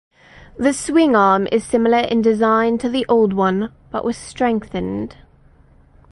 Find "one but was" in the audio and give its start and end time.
3.33-4.17